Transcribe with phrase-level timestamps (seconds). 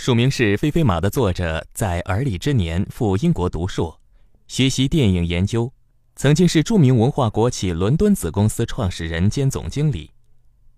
[0.00, 4.00] 署名是《飞飞马》的作者在而立之年赴英国读硕，
[4.48, 5.70] 学习电影研究，
[6.16, 10.12] 曾经是著名文化国企伦敦子公司创始人兼总经理，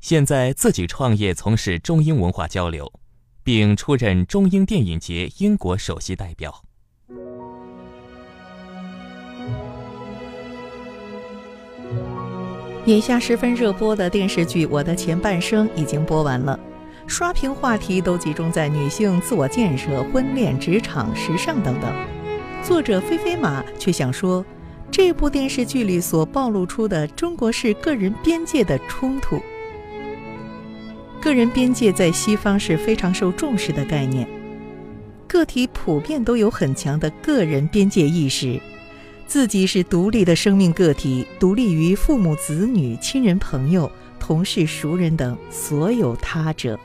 [0.01, 2.93] 现在自己创业从事中英文化交流，
[3.45, 6.65] 并出任中英电影节英国首席代表。
[12.87, 16.59] 眼下十分热播的电视剧《我的前半生》已经播完了。
[17.07, 21.93] 刷屏话题都集中在女性自我建设、婚恋、职场、时尚等等。
[22.63, 24.45] 作者菲菲马却想说，
[24.91, 29.41] 这部电视剧里所暴露出的中国式个人边界的冲突。
[31.21, 34.27] 个人边界在西方是非常受重视的概念，
[35.27, 38.61] 个体普遍都有很强的个人边界意识，
[39.27, 46.79] 自己是独立的生命个体，独立于父母、子女、亲人、朋友、同事、熟人等所有他者。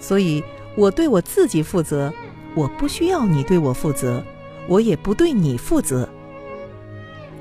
[0.00, 0.42] 所以，
[0.74, 2.12] 我对我自己负责，
[2.56, 4.24] 我不需要你对我负责，
[4.66, 6.08] 我也不对你负责。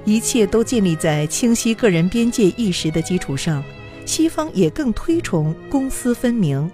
[0.06, 3.64] 一切都建立在清晰个人边界意识的基础上。
[4.06, 6.72] 西方也更推崇公私分明。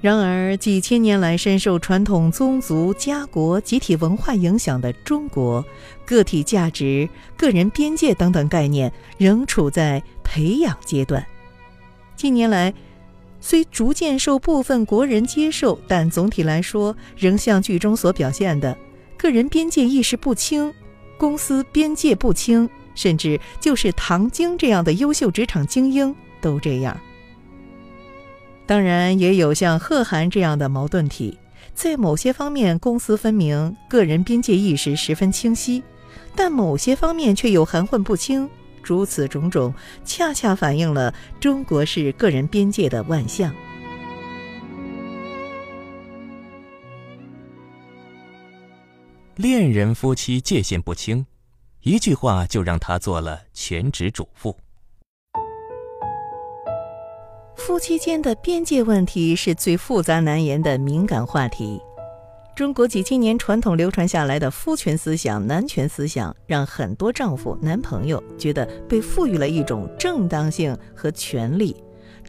[0.00, 5.64] 然而，几千年来深受传统宗族、家国、集体文化影响的中国，
[6.06, 11.26] 个体价值、个人边界等等概念仍处在培养阶段。
[12.14, 12.72] 近年来，
[13.44, 18.78] 虽逐渐受部分国人接受，但总体来说，仍像剧中所表现的，
[19.18, 20.72] 个人边界意识不清，
[21.18, 26.98] 公私边界不清，甚至就是唐晶这样的优秀职场精英都这样。
[28.64, 31.36] 当然，也有像贺涵这样的矛盾体，
[31.74, 35.82] 在某些方面公私分明，个人边界意识十分清晰，
[36.36, 38.48] 但某些方面却又含混不清。
[38.82, 39.72] 如此种种，
[40.04, 43.54] 恰恰反映了中国式个人边界的万象。
[49.36, 51.24] 恋人夫妻界限不清，
[51.80, 54.56] 一句话就让他做了全职主妇。
[57.56, 61.80] 夫妻间的边界问题是最复杂难言的敏感话题。
[62.54, 71.74] 中国几千年传统流传下来的夫权思想、男权思想，让很多丈夫、男朋友觉得被赋予了一种正当性和权利，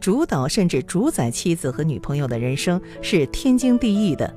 [0.00, 4.34] 主导甚至主宰妻子和女朋友的人生是天经地义的。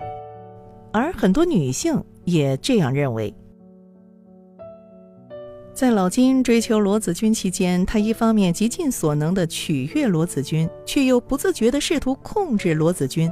[0.92, 3.34] 而很多女性也这样认为。
[5.74, 13.32] 在老金追求罗子君期间，他一方面极尽所能地取悦罗子君，却又不自觉地试图控制罗子君。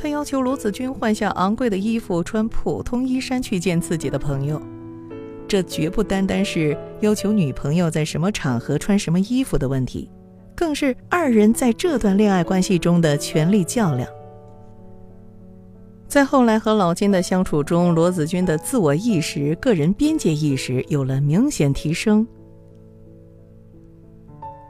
[0.00, 4.58] 他要求罗子君换下昂贵的衣服，穿普通衣衫去见自己的朋友。
[5.46, 10.10] 这绝不单单是要求女朋友在什么场合穿什么衣服的问题，
[10.56, 14.08] 更是二人在这段恋爱关系中的权力较量。
[16.08, 22.26] 在后来和老金的相处中，罗子君的自我意识、个人边界意识有了明显提升。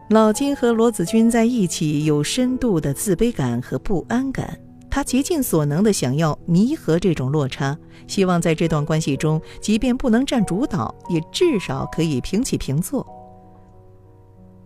[0.08, 4.58] 老金和罗子君在一起有深度的自卑感和不安感。
[4.90, 7.78] 他竭尽所能的想要弥合这种落差，
[8.08, 13.06] 希望在这段关系中，即便不能占主导，也至少可以平起平坐。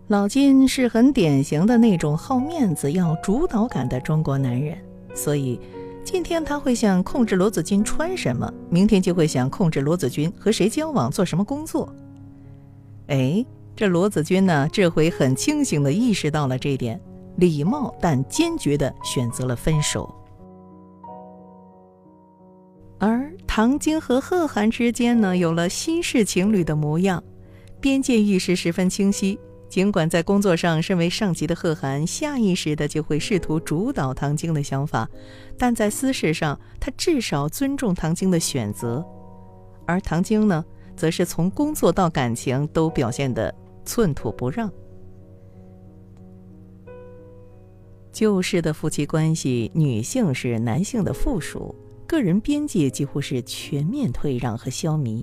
[0.07, 4.77] 老金是很典型的那种好面子、要主导感的中国男人，
[5.13, 5.59] 所以
[6.03, 11.91] 今天他会想控制罗子君穿什么，明天就会想控制罗子君和谁交往、做什么工作。
[13.07, 13.43] 哎，
[13.75, 16.99] 这罗子君呢，这回很清醒的意识到了这点。
[17.37, 20.13] 礼貌但坚决地选择了分手，
[22.97, 27.23] 而唐晶和贺涵之间呢，有了新式情侣的模样，
[27.81, 29.39] 边界意识十分清晰。
[29.67, 35.09] 尽管在工作上，身为上级的贺涵下意识的就会试图主导唐晶的想法，
[35.57, 39.05] 但在私事上，他至少尊重唐晶的选择，
[39.85, 40.63] 而唐晶呢，
[40.95, 43.53] 则是从工作到感情都表现得
[43.83, 44.71] 寸土不让。
[48.15, 51.75] 旧式的夫妻关系，女性是男性的附属，
[52.07, 55.21] 个人边界几乎是全面退让和消弭。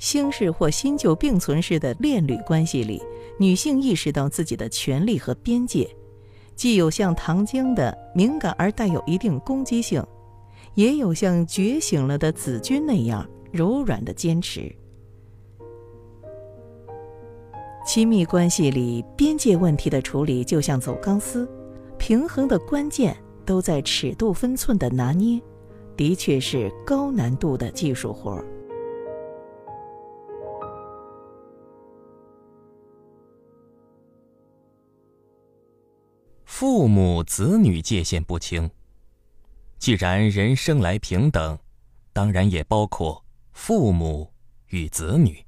[0.00, 3.00] 新式或新旧并存式的恋侣关系里，
[3.38, 5.88] 女性意识到自己的权利和边界，
[6.56, 10.04] 既有像唐晶的敏感而带有一定攻击性，
[10.74, 14.74] 也有像觉醒了的子君那样柔软的坚持。
[17.86, 21.48] 亲密关系里边界问题的处理，就像走钢丝。
[22.00, 23.14] 平衡的关键
[23.44, 25.38] 都在尺度分寸的拿捏，
[25.98, 28.44] 的确是高难度的技术活儿。
[36.46, 38.68] 父母子女界限不清。
[39.78, 41.58] 既然人生来平等，
[42.14, 44.32] 当然也包括父母
[44.68, 45.44] 与子女。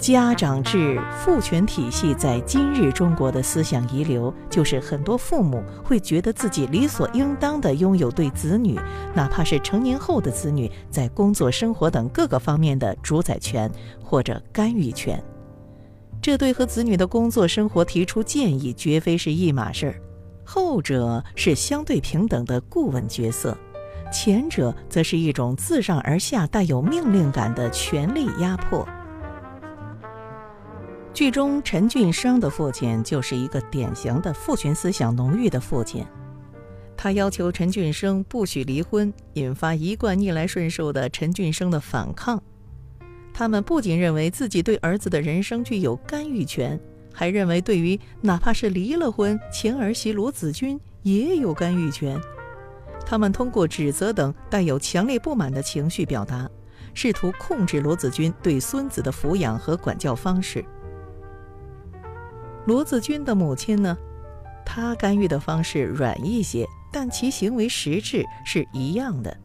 [0.00, 8.80] 家长制、父权体系在今日中国的思想遗留，就是很多父母会觉得自己理所应当的拥有对子女，
[9.14, 13.70] 哪怕是成年后的子女，在工作、生活等各个方面的主宰权
[14.02, 15.22] 或者干预权。
[16.22, 20.00] 这对和子女的工作生活提出建议，绝非是一码事儿。
[20.44, 23.54] 后者是相对平等的顾问角色，
[24.10, 28.88] 前者则是一种自上而下、带有命令感的权力压迫。
[31.12, 36.06] 剧中陈俊生的父亲就是一个典型的父权思想浓郁的父亲，
[36.96, 42.40] 他要求陈俊生不许离婚，引发一贯逆来顺受的陈俊生的反抗。
[43.34, 46.78] 他们不仅认为自己对儿子的人生具有干预权，
[47.12, 52.18] 还认为对于哪怕是离了婚前儿媳罗子君也有干预权。
[53.04, 56.48] 他们通过指责等带有强烈不满的情绪表达，
[56.94, 60.64] 试图控制罗子君对孙子的抚养和管教方式。
[62.66, 63.96] 罗子君的母亲呢？
[64.64, 69.36] 她干预的方式软一些，但其行为实质是一样的。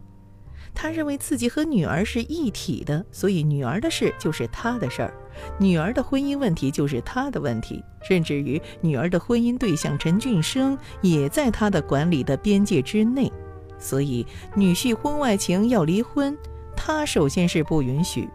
[0.74, 5.14] 她认为自己和女儿是一体的，所以女儿的事就是她的事儿，
[5.58, 13.32] 女儿的婚姻问题就是她的问题，甚至于女儿的婚姻对象陈俊生也在她的管理的边界之内。
[13.80, 16.38] 所以女婿婚外情要离婚，
[16.76, 18.30] 她首先是不允许。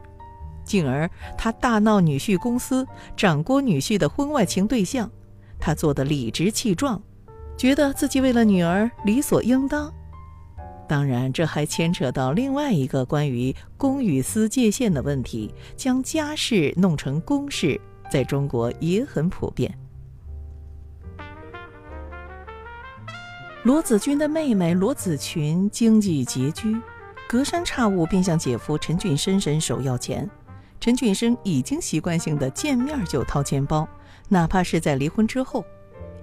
[0.65, 2.87] 进而，他大闹女婿公司，
[3.17, 5.11] 掌掴女婿的婚外情对象，
[5.59, 7.03] 他做得理直气壮，
[7.57, 9.93] 觉得自己为了女儿理所应当。
[10.89, 17.81] 当然，这还牵扯到另外一个关于公与私界限的问题，将家事弄成公事，
[18.11, 19.73] 在中国也很普遍。
[23.63, 26.75] 罗子君的妹妹罗子群经济拮据，
[27.29, 30.29] 隔三差五便向姐夫陈俊生伸手要钱。
[30.81, 33.87] 陈俊生已经习惯性的见面就掏钱包，
[34.29, 35.63] 哪怕是在离婚之后，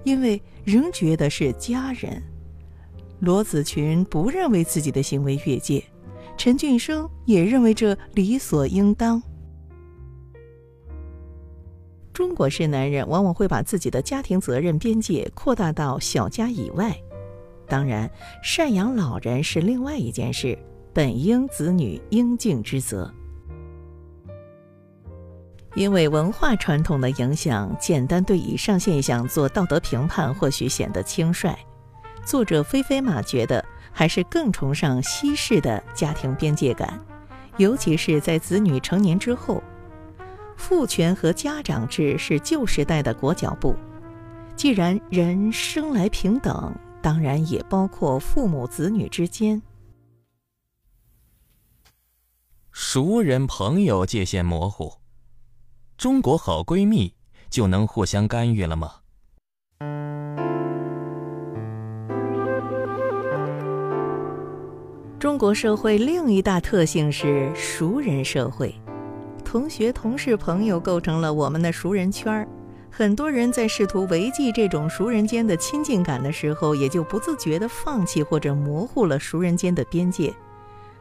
[0.02, 2.20] 因为仍觉得是家人。
[3.20, 5.82] 罗子群不认为自己的行为越界，
[6.36, 9.22] 陈俊生也认为这理所应当。
[12.12, 16.96] 中国式男人往往会把自己的家庭责任边界扩大到小家以外，
[17.68, 18.10] 当然，
[18.44, 20.58] 赡养老人是另外一件事，
[20.92, 23.12] 本应子女应尽之责。
[25.78, 31.56] 因为文化传统的影响，简单对以上现象做道德评判或许显得轻率。
[32.24, 36.98] 作者菲菲马觉得，还是更崇尚西式的家庭边界感，
[37.58, 39.62] 尤其是在子女成年之后。
[40.56, 43.76] 父权和家长制是旧时代的裹脚布。
[44.56, 49.62] 既然人生来平等，当然也包括父母子女之间。
[52.72, 54.94] 熟人朋友界限模糊。
[55.98, 57.12] 中国好闺蜜
[57.50, 58.92] 就能互相干预了吗？
[65.18, 68.72] 中国社会另一大特性是熟人社会，
[69.44, 72.46] 同学、同事、朋友构成了我们的熟人圈儿。
[72.88, 80.32] 很多人在试图维系这种熟人间的亲近感的时候，也就不自觉地放弃或者模糊了熟人间的边界，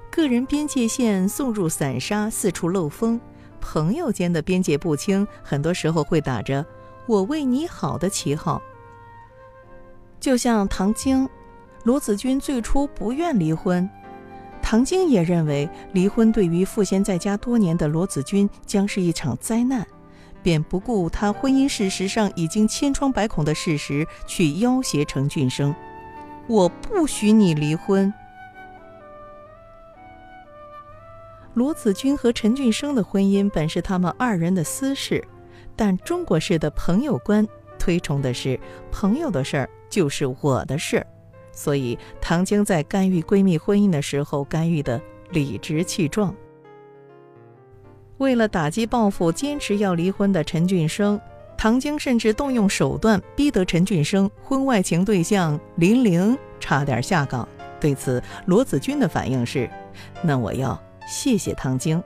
[0.10, 3.22] 个人边界线送入散沙，四处漏风。
[3.70, 6.66] 朋友间的边界不清，很多时候会打着
[7.06, 8.62] “我为你好”的旗号。
[10.22, 11.28] 就像唐晶、
[11.84, 13.88] 罗子君最初不愿离婚，
[14.62, 19.86] 唐晶也认为离婚对于赋闲在家多年的罗子君将是一场灾难，
[20.42, 25.76] 便不顾他婚姻事实上已经千疮百孔的事实，去要挟程俊生
[26.48, 28.12] ：“我不许你离婚。”
[31.58, 35.28] 罗子君和陈俊生的婚姻本是他们二人的私事，
[35.76, 37.48] 但中国式的朋友观
[37.80, 38.60] 推崇的是
[38.92, 41.08] 朋友的事儿就是我的事儿，
[41.52, 46.32] 所以唐晶在干预闺蜜婚姻的时候干预的理直气壮。
[48.20, 51.20] 为了打击报复，坚持要离婚的陈俊生，
[51.58, 57.50] 唐晶甚至动用手段逼得陈俊生婚外情对象林玲差点下岗。
[57.80, 59.68] 对此，罗子君的反应是
[60.22, 62.04] ：“那我要。”谢谢唐晶。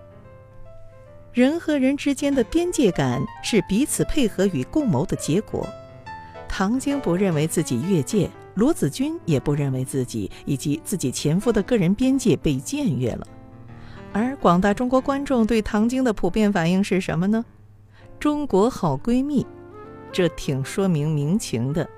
[1.33, 5.67] 人和人之间的边界感是彼此配合与共谋的结果。
[6.47, 13.25] 唐晶不认为自己越界，罗子君也不认为自己以及自己前夫的个人边界被僭越了。
[14.13, 17.43] 而广大中国观众对唐晶的普遍反应是什么呢？
[18.19, 19.47] 中国好闺蜜，
[20.11, 21.89] 这挺说明民情的。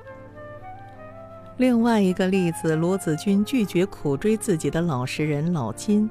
[1.58, 6.08] 另外一个例子，罗子君拒绝苦追自己的老实人老金，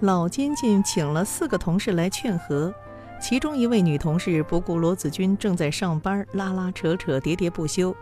[0.00, 2.72] 老金竟请了四个同事来劝和，
[3.20, 7.92] 其中一位女同事不顾罗子君正在上班，拉拉扯扯，喋喋不休，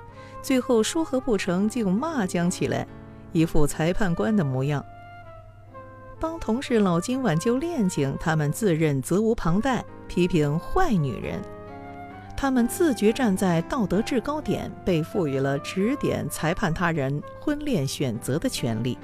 [0.43, 2.87] 最后说和不成，竟骂将起来，
[3.33, 4.85] 一副裁判官的模样。
[6.21, 11.41] 帮同事老金挽救恋情，他们自认责无旁贷，批评坏女人。
[12.37, 18.99] 他们自觉站在道德制高点，被赋予了指点、裁判他人婚恋选择的权利。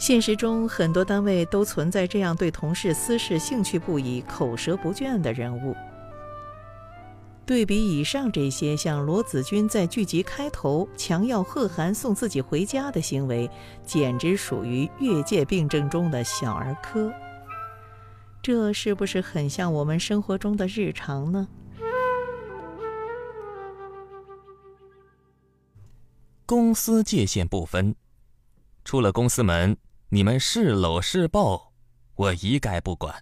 [0.00, 5.76] 现实中，很多单位都存在这样对同事私事兴趣不已、口舌不倦的人物。
[7.44, 13.50] 对比以上这些，像罗子君在剧集开头强要贺涵送自己回家的行为，
[13.84, 17.12] 简直属于越界病症中的小儿科。
[18.42, 21.46] 这是不是很像我们生活中的日常呢？
[26.46, 27.94] 公司界限不分，
[28.82, 29.76] 出了公司门，
[30.12, 31.70] 你们是搂是抱，
[32.16, 33.14] 我一概不管。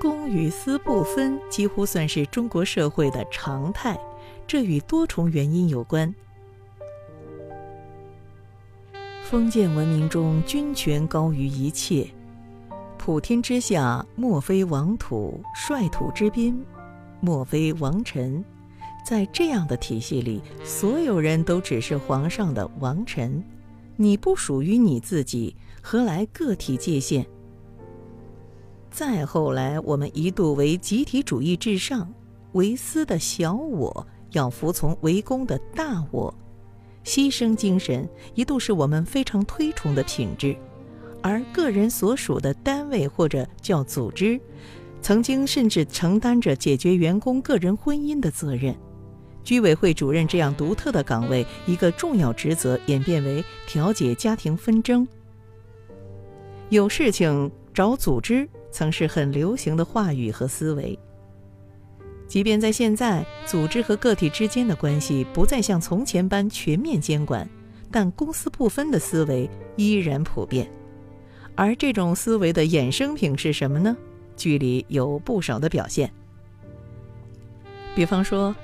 [0.00, 3.96] 公与私不分，几乎算是中国社会的常态，
[4.44, 6.12] 这与多重原因有关。
[9.22, 12.08] 封建文明中，君权高于一切，
[12.96, 16.60] 普天之下莫非王土，率土之滨
[17.20, 18.44] 莫非王臣。
[19.08, 23.42] 在这样的体系里，所有人都只是皇上的王臣，
[23.96, 27.24] 你不属于你自己，何来个体界限？
[28.90, 32.12] 再后来，我们一度为集体主义至上，
[32.52, 36.34] 为私的小我要服从为公的大我。
[37.02, 40.54] 牺牲精神一度是我们非常推崇的品质，
[41.22, 44.38] 而个人所属的单位或者叫组织，
[45.00, 48.76] 曾经甚至承担着解决员工个人婚姻的责任。
[49.48, 55.08] 居委会主任这样独特的岗位，一个重要职责演变为调解家庭纷争。
[56.68, 60.98] 有事情找组织，曾是很流行的话语和思维。
[62.26, 67.48] 即便在现在，组织和个体之间的关系不再像从前般全面监管，
[67.90, 70.70] 但公私不分的思维依然普遍。
[71.54, 73.96] 而这种思维的衍生品是什么呢？
[74.36, 76.12] 剧里有不少的表现。
[77.94, 78.54] 比方说，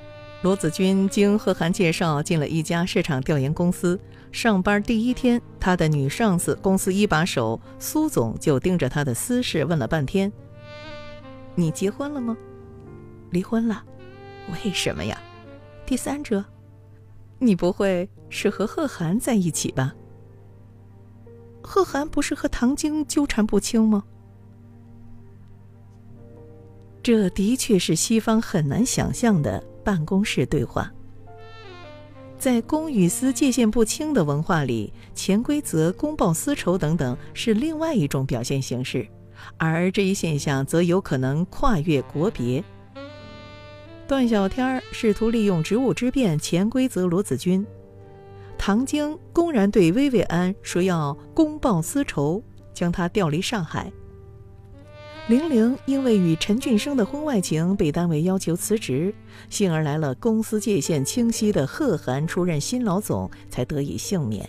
[0.41, 3.99] 罗子君经贺涵介绍进了一家市场调研公司，
[4.31, 10.31] 上班第一天，他的女上司、公司一把手苏总就盯着他的私事问了半天
[11.55, 12.37] ：“你结婚了吗？”
[13.31, 13.83] 离婚了，
[14.51, 15.17] 为什么呀？
[15.83, 16.45] 第三者，
[17.39, 19.95] 你不会是和贺涵在一起吧？
[21.63, 24.03] 贺涵不是和唐晶纠缠不清吗？
[27.01, 30.91] 这的确是西方很难想象的办公室对话。
[32.37, 39.07] 在公与私界限不清的文化里，潜规则、公报私仇等等是另外一种表现形式，
[39.57, 42.61] 而这一现象则有可能跨越国别。
[44.05, 47.65] 段小天儿试图利用职务之便潜规则罗子君，
[48.57, 53.91] 唐晶公然对薇薇安说要公报私仇，将她调离上海。
[55.27, 59.11] 玲玲因为与陈俊生的婚外情被单位要求辞职，
[59.49, 64.47] 幸而来了公司界限清晰的贺涵出任新老总，才得以幸免。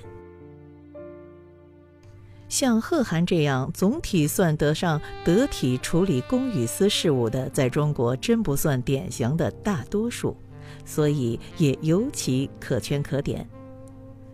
[2.46, 10.36] 像贺涵这样总体算得上得体处理公与私事务的，在中国真不算典型的大多数，
[10.84, 13.48] 所以也尤其可圈可点。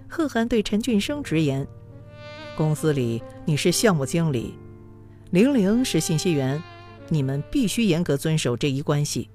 [0.08, 1.64] 贺涵对陈俊生直言
[2.56, 4.54] ：“公司里你是项目经理，
[5.33, 6.62] 玲玲是信息员，
[7.09, 9.31] 你们必须严格遵守这一关系。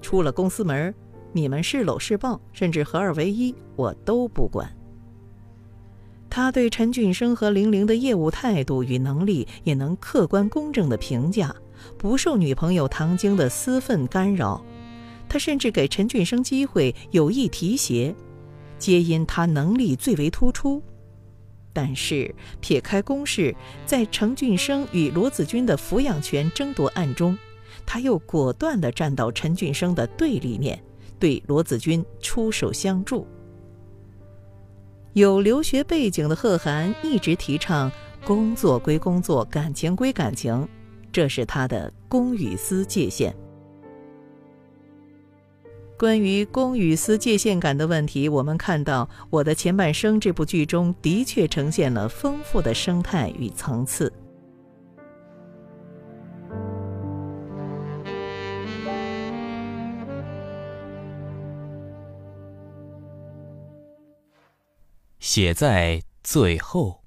[0.00, 0.94] 出了公司门，
[1.32, 4.72] 你们是搂是抱，甚至合二为一，我都不管。”
[6.30, 11.52] 他对陈俊生和玲玲的业务态度与能力也能客观公正的评价，
[11.98, 14.64] 不受女朋友唐晶的私愤干扰。
[15.28, 18.14] 他甚至给陈俊生机会有意提携，
[18.78, 20.80] 皆因他能力最为突出。
[21.74, 23.54] 但是撇开公事，
[23.84, 27.36] 在陈俊生与罗子君的抚养权争夺案中，
[27.84, 30.80] 他又果断地站到陈俊生的对立面，
[31.18, 33.26] 对罗子君出手相助。
[35.14, 37.90] 有留学背景的贺涵一直提倡
[38.24, 40.68] 工作归工作，感情归感情，
[41.12, 43.34] 这是他的公与私界限。
[45.96, 54.12] 关于公与私界限感的问题我们看到我的前半生这部剧中的确呈现了丰富的生态与层次。
[65.20, 67.00] 写在最后。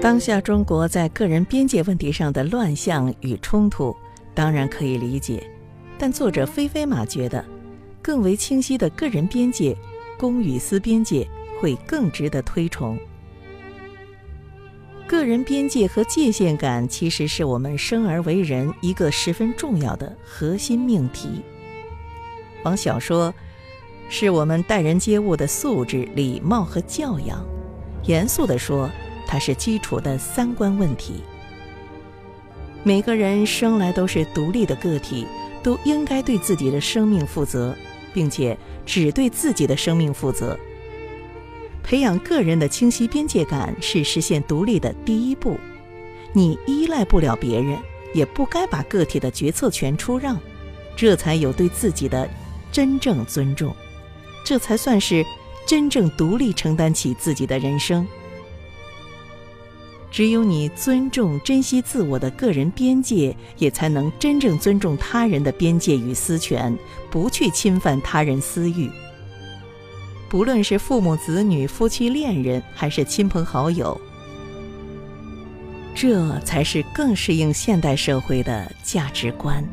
[0.00, 3.94] 当下中国在个人边界问题上的乱象与冲突
[4.34, 5.57] 当然可以理解。
[5.98, 7.44] 但作者菲菲马觉得，
[8.00, 9.76] 更为清晰的个人边界——
[10.16, 11.28] 公与私边界，
[11.60, 12.96] 会更值得推崇。
[15.08, 21.42] 个人边界和界限感，其实是我们生而为人一个十分重要的核心命题。
[22.62, 23.34] 往小说，
[24.08, 27.38] 是我们待人接物的素质、礼貌和教养；
[28.04, 28.88] 严肃地说，
[29.26, 31.22] 它是基础的三观问题。
[32.84, 35.26] 每个人生来都是独立的个体，
[35.62, 37.76] 都应该对自己的生命负责，
[38.12, 40.58] 并且只对自己的生命负责。
[41.82, 45.58] 培养个人的清晰边界感是实现独立的第一步。
[46.34, 47.78] 你依赖不了别人，
[48.12, 50.38] 也不该把个体的决策权出让，
[50.94, 52.28] 这才有对自己的
[52.70, 53.74] 真正尊重，
[54.44, 55.24] 这才算是
[55.66, 58.06] 真正独立承担起自己的人生。
[60.10, 66.76] 只有你尊重、珍惜自我的个人边界，也才能真正尊重他人的边界与私权，
[67.10, 68.90] 不去侵犯他人私欲。
[70.28, 73.98] 不论是父母、子女、夫妻、恋人，还是亲朋好友，
[75.94, 79.64] 这才是更适应现代社会的价值观。